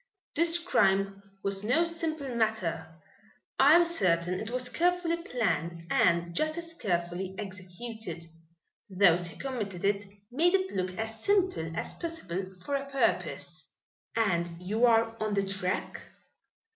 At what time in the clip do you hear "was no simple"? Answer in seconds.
1.43-2.35